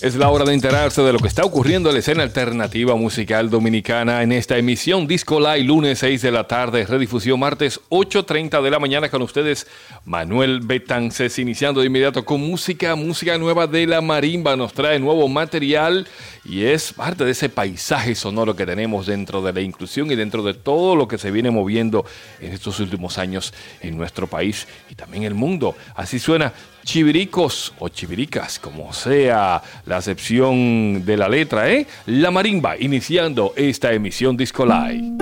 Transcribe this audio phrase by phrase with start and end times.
[0.00, 3.50] Es la hora de enterarse de lo que está ocurriendo en la escena alternativa musical
[3.50, 8.70] dominicana en esta emisión Disco Live, lunes 6 de la tarde, redifusión martes 8.30 de
[8.70, 9.66] la mañana con ustedes,
[10.04, 15.28] Manuel Betances, iniciando de inmediato con música, música nueva de la marimba, nos trae nuevo
[15.28, 16.06] material
[16.44, 20.44] y es parte de ese paisaje sonoro que tenemos dentro de la inclusión y dentro
[20.44, 22.04] de todo lo que se viene moviendo
[22.40, 25.74] en estos últimos años en nuestro país y también el mundo.
[25.96, 26.52] Así suena
[26.88, 31.86] chiviricos o chiviricas, como sea la acepción de la letra, ¿eh?
[32.06, 35.12] La marimba, iniciando esta emisión Disco Live.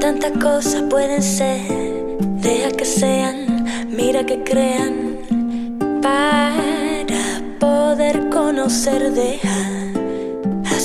[0.00, 1.60] Tantas cosas pueden ser,
[2.40, 5.18] deja que sean, mira que crean,
[6.02, 9.91] para poder conocer, deja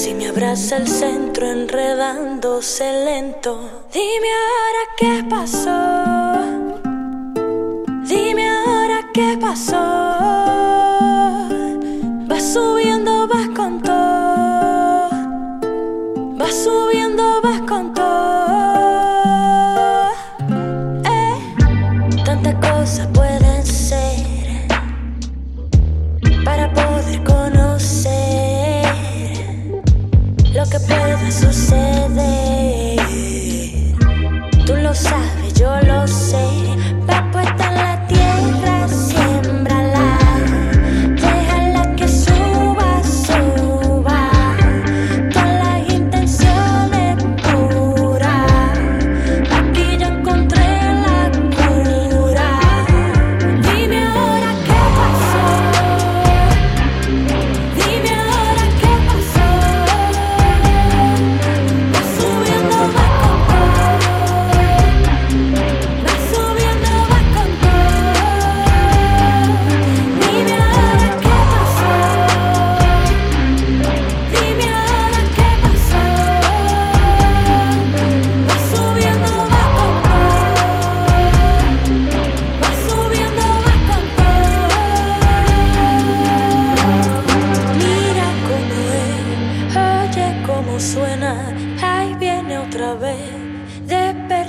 [0.08, 3.84] si me abraza el centro enredándose lento.
[3.92, 5.80] Dime ahora qué pasó.
[8.08, 10.37] Dime ahora qué pasó.
[31.78, 32.37] debe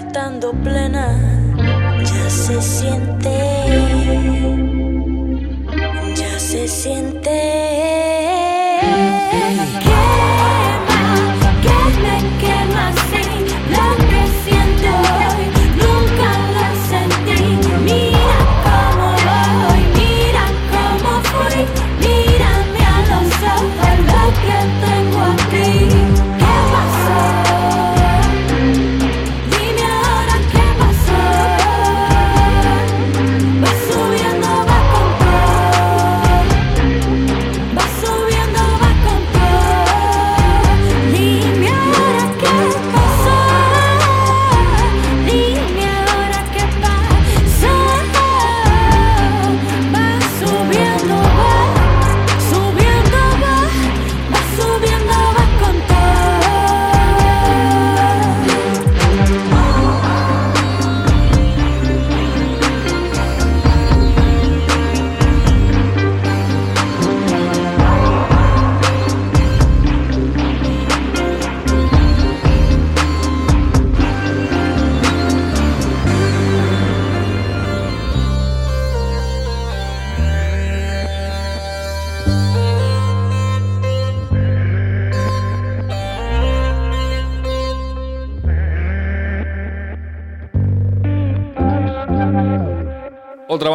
[0.09, 0.39] Otra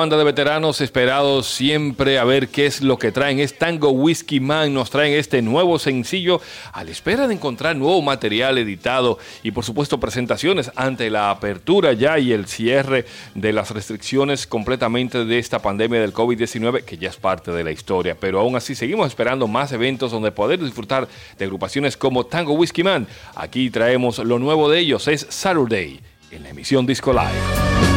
[0.03, 3.40] banda de veteranos esperados siempre a ver qué es lo que traen.
[3.40, 4.74] Es Tango Whiskey Man.
[4.74, 6.41] Nos traen este nuevo sencillo
[6.74, 11.94] a la espera de encontrar nuevo material editado y por supuesto presentaciones ante la apertura
[11.94, 17.07] ya y el cierre de las restricciones completamente de esta pandemia del COVID-19 que ya
[17.07, 18.18] es parte de la historia.
[18.19, 21.07] Pero aún así seguimos esperando más eventos donde poder disfrutar
[21.38, 23.07] de agrupaciones como Tango Whiskey Man.
[23.36, 25.07] Aquí traemos lo nuevo de ellos.
[25.07, 27.93] Es Saturday en la emisión Disco Live.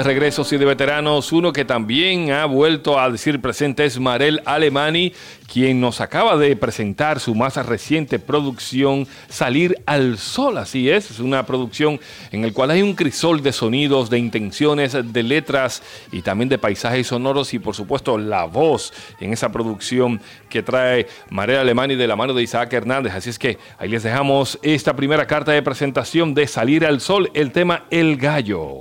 [0.00, 4.40] De regresos y de veteranos, uno que también ha vuelto a decir presente es Marel
[4.46, 5.12] Alemani,
[5.52, 10.56] quien nos acaba de presentar su más reciente producción, Salir al Sol.
[10.56, 12.00] Así es, es una producción
[12.32, 15.82] en la cual hay un crisol de sonidos, de intenciones, de letras
[16.12, 20.18] y también de paisajes sonoros y por supuesto la voz en esa producción
[20.48, 23.12] que trae Marel Alemani de la mano de Isaac Hernández.
[23.12, 27.30] Así es que ahí les dejamos esta primera carta de presentación de Salir al Sol,
[27.34, 28.78] el tema El Gallo.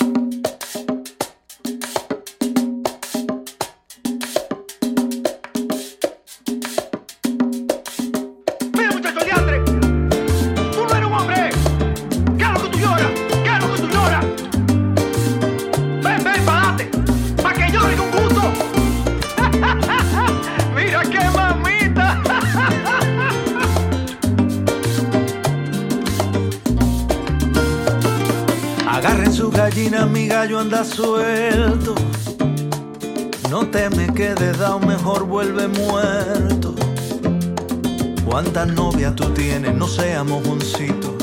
[30.39, 31.96] Gallo anda suelto.
[33.50, 36.74] No teme que de dado mejor vuelve muerto.
[38.25, 39.75] ¿Cuántas novias tú tienes?
[39.75, 41.17] No seamos mojoncito.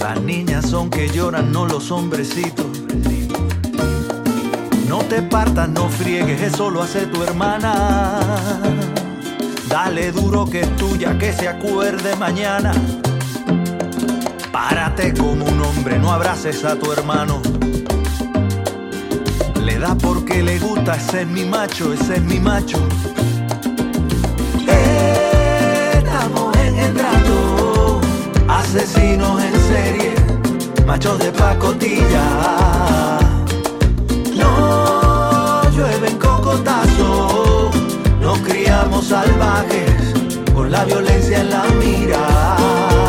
[0.00, 2.66] Las niñas son que lloran, no los hombrecitos.
[4.86, 8.20] No te partas, no friegues, eso lo hace tu hermana.
[9.70, 12.72] Dale duro que es tuya, que se acuerde mañana.
[14.66, 17.42] Párate como un hombre, no abraces a tu hermano.
[19.60, 22.78] Le da porque le gusta, ese es mi macho, ese es mi macho.
[25.92, 28.00] Estamos en el trato,
[28.48, 30.14] asesinos en serie,
[30.86, 33.18] machos de pacotilla.
[34.34, 37.76] No llueven cocotazos,
[38.18, 39.92] nos criamos salvajes
[40.54, 43.03] con la violencia en la mira.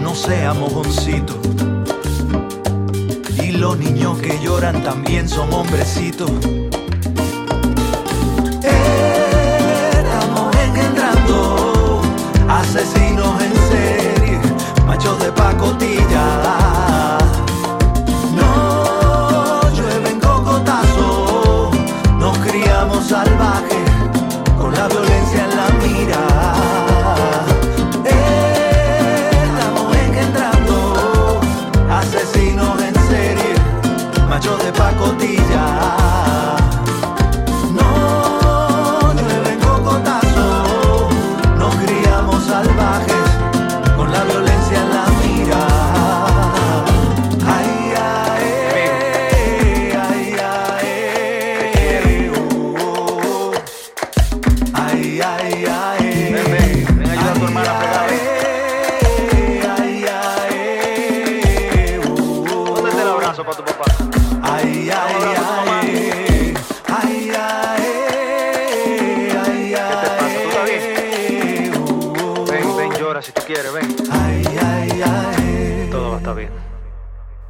[0.00, 1.38] No sea mojoncito.
[3.42, 6.30] Y los niños que lloran también son hombrecitos.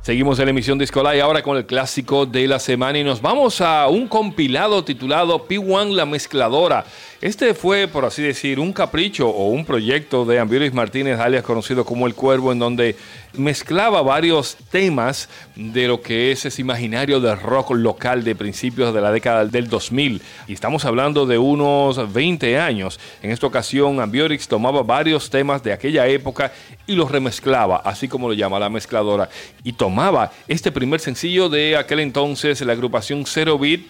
[0.06, 0.84] Seguimos en la emisión de
[1.16, 5.48] y ahora con el clásico de la semana y nos vamos a un compilado titulado
[5.48, 6.84] P1 La Mezcladora.
[7.22, 11.82] Este fue, por así decir, un capricho o un proyecto de Ambiris Martínez, alias conocido
[11.86, 12.94] como El Cuervo, en donde
[13.32, 19.00] mezclaba varios temas de lo que es ese imaginario del rock local de principios de
[19.00, 20.20] la década del 2000.
[20.46, 23.00] Y estamos hablando de unos 20 años.
[23.22, 26.52] En esta ocasión, Ambiorix tomaba varios temas de aquella época
[26.86, 29.30] y los remezclaba, así como lo llama la mezcladora.
[29.64, 33.80] Y tomaba este primer sencillo de aquel entonces, la agrupación Zero Beat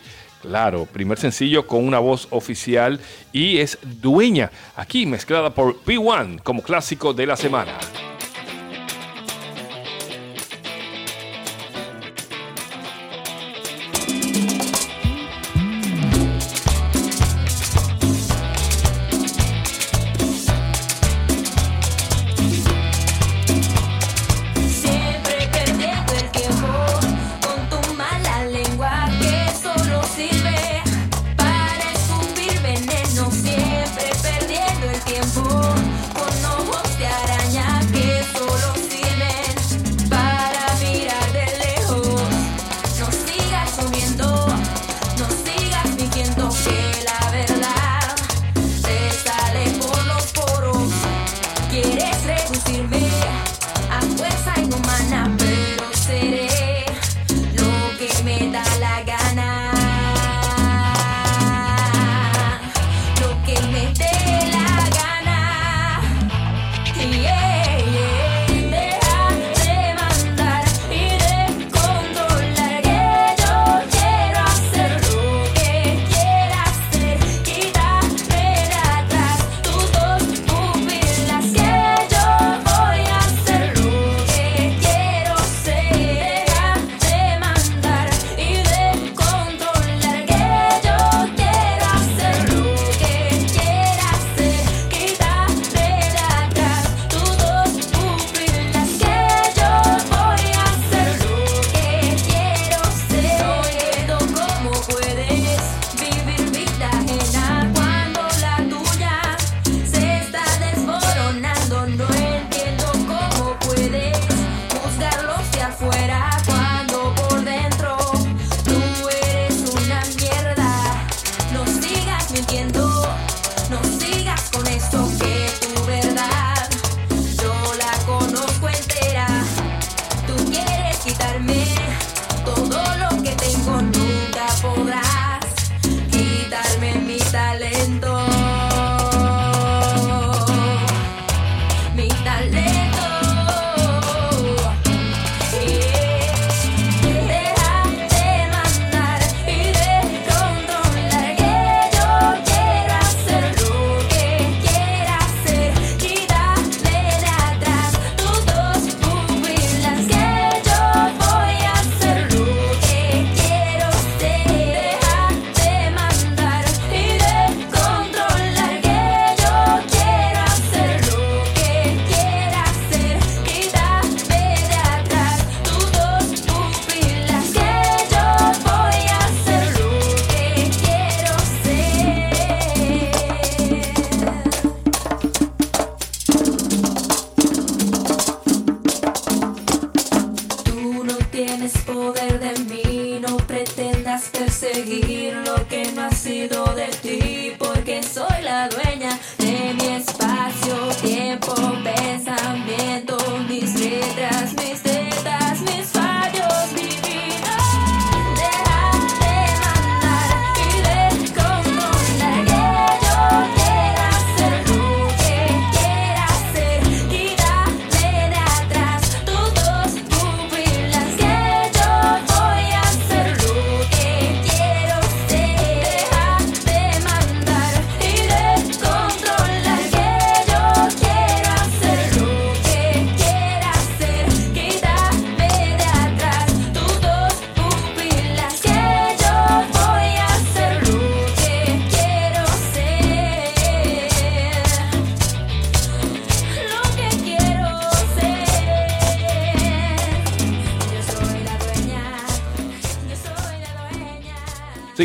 [0.42, 3.00] Claro, primer sencillo con una voz oficial
[3.32, 7.72] y es dueña, aquí mezclada por P1 como clásico de la semana.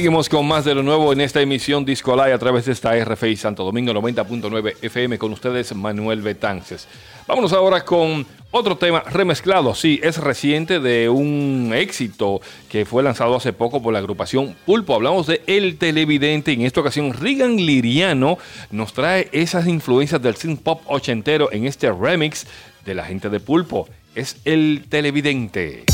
[0.01, 2.95] Seguimos con más de lo nuevo en esta emisión Disco Live a través de esta
[2.95, 6.87] RFI Santo Domingo 90.9 FM con ustedes Manuel Betances.
[7.27, 13.35] Vámonos ahora con otro tema remezclado, sí, es reciente de un éxito que fue lanzado
[13.35, 14.95] hace poco por la agrupación Pulpo.
[14.95, 16.51] Hablamos de El Televidente.
[16.51, 18.39] En esta ocasión, Regan Liriano
[18.71, 22.47] nos trae esas influencias del synth pop ochentero en este remix
[22.85, 23.87] de la gente de Pulpo.
[24.15, 25.85] Es El Televidente.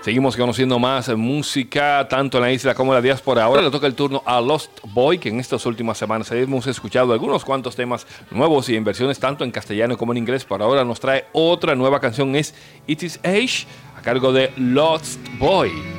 [0.00, 3.44] Seguimos conociendo más música, tanto en la isla como en la diáspora.
[3.44, 7.12] Ahora le toca el turno a Lost Boy, que en estas últimas semanas hemos escuchado
[7.12, 10.44] algunos cuantos temas nuevos y en versiones tanto en castellano como en inglés.
[10.44, 12.54] Por ahora nos trae otra nueva canción, es
[12.86, 15.97] It Is Age, a cargo de Lost Boy.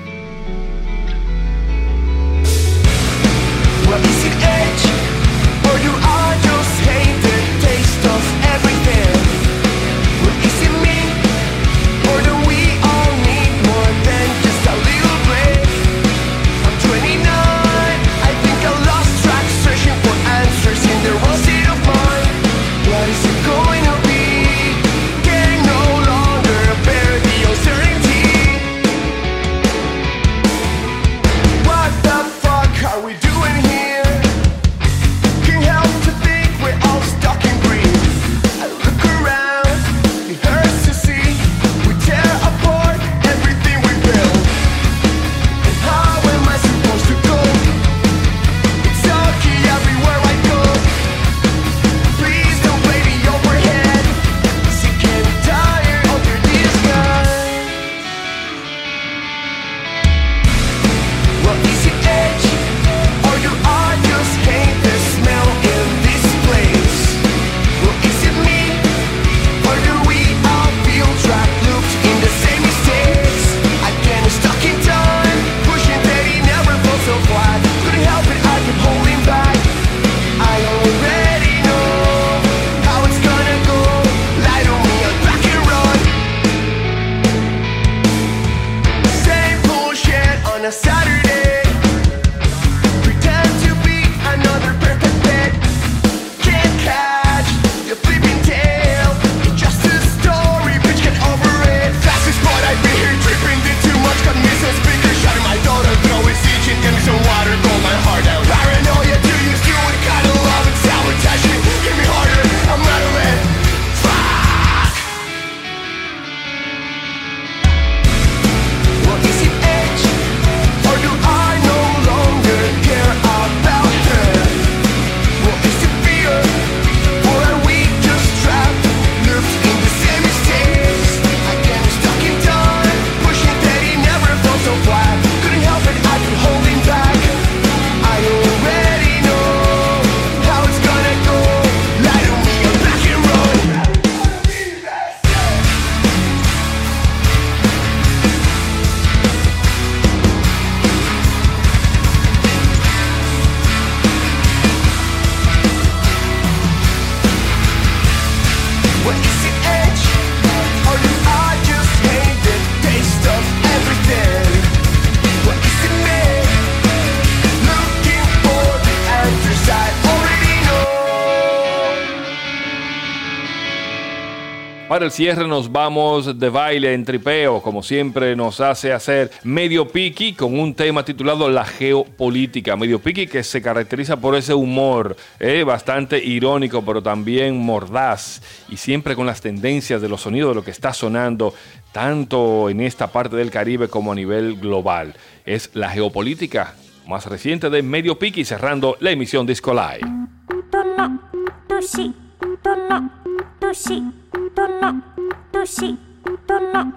[175.10, 180.34] El cierre nos vamos de baile en tripeo, como siempre nos hace hacer Medio Piki
[180.34, 182.76] con un tema titulado La Geopolítica.
[182.76, 188.78] Medio Piki que se caracteriza por ese humor eh, bastante irónico, pero también mordaz y
[188.78, 191.56] siempre con las tendencias de los sonidos de lo que está sonando
[191.92, 195.16] tanto en esta parte del Caribe como a nivel global.
[195.44, 196.76] Es la geopolítica
[197.08, 200.08] más reciente de Medio Piki cerrando la emisión Disco Live.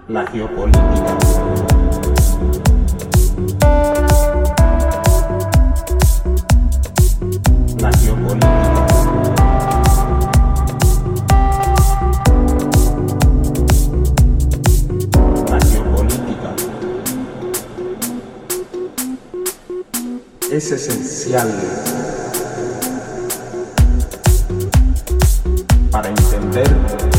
[0.07, 1.17] La geopolítica.
[7.79, 8.53] La geopolítica.
[15.49, 16.55] La geopolítica.
[20.51, 21.49] Es esencial
[25.91, 27.12] para entender dónde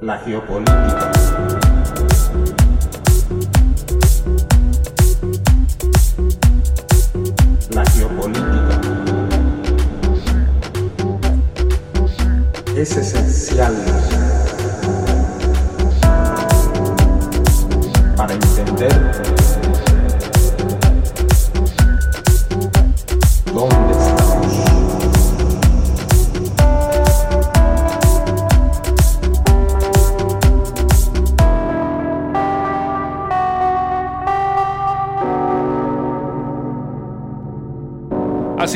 [0.00, 1.10] La geopolítica.
[7.70, 8.80] La geopolítica.
[12.76, 13.74] Es esencial
[18.16, 18.92] para entender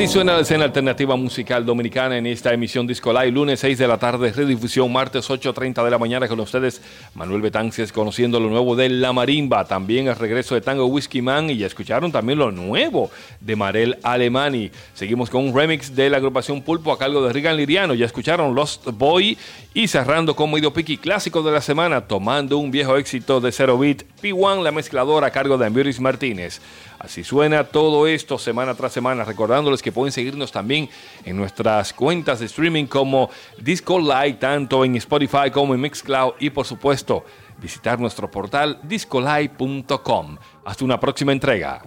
[0.03, 3.87] Así suena la escena alternativa musical dominicana en esta emisión Disco Live, lunes 6 de
[3.87, 6.81] la tarde, redifusión martes 8.30 de la mañana con ustedes,
[7.15, 11.49] Manuel Betances, conociendo lo nuevo de La Marimba, también el regreso de Tango Whiskey Man
[11.49, 14.71] y ya escucharon también lo nuevo de Marel Alemani.
[14.93, 18.53] Seguimos con un remix de la agrupación Pulpo a cargo de Rigan Liriano, ya escucharon
[18.53, 19.37] Lost Boy
[19.73, 23.77] y cerrando con Moido Piki, clásico de la semana, tomando un viejo éxito de Zero
[23.77, 26.59] Beat, P1, la mezcladora a cargo de Ambiris Martínez.
[27.03, 30.89] Así suena todo esto semana tras semana, recordándoles que pueden seguirnos también
[31.25, 36.49] en nuestras cuentas de streaming como Disco Live, tanto en Spotify como en Mixcloud y
[36.49, 37.25] por supuesto
[37.61, 40.37] visitar nuestro portal discolive.com.
[40.63, 41.81] Hasta una próxima entrega.